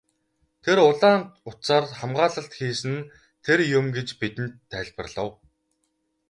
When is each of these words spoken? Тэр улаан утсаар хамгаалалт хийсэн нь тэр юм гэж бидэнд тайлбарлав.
Тэр 0.63 0.77
улаан 0.89 1.21
утсаар 1.49 1.85
хамгаалалт 1.99 2.51
хийсэн 2.59 2.93
нь 2.97 3.07
тэр 3.45 3.59
юм 3.77 3.85
гэж 3.95 4.07
бидэнд 4.19 4.53
тайлбарлав. 4.71 5.31